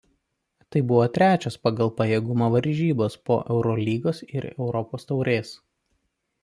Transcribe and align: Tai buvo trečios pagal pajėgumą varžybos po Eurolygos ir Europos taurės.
Tai 0.75 0.79
buvo 0.91 1.03
trečios 1.17 1.57
pagal 1.67 1.91
pajėgumą 1.99 2.47
varžybos 2.57 3.19
po 3.29 3.39
Eurolygos 3.57 4.27
ir 4.31 4.53
Europos 4.55 5.11
taurės. 5.13 5.55